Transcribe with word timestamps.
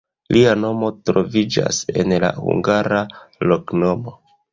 Lia 0.35 0.51
nomo 0.59 0.87
troviĝas 1.09 1.81
en 2.03 2.15
la 2.23 2.31
hungara 2.47 3.03
loknomo. 3.53 4.15